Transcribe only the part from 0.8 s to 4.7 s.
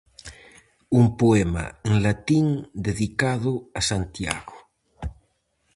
Un poema en latín dedicado a Santiago.